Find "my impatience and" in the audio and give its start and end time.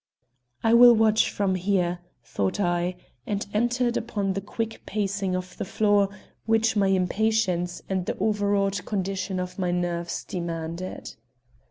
6.75-8.07